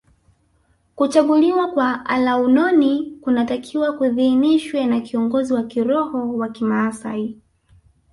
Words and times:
Kuchaguliwa 0.95 1.67
kwa 1.71 2.05
alaunoni 2.05 3.17
kunatakiwa 3.21 3.93
kuidhinishwe 3.97 4.85
na 4.85 4.99
kiongozi 5.01 5.53
wa 5.53 5.63
kiroho 5.63 6.37
wa 6.37 6.49
kimaasai 6.49 7.37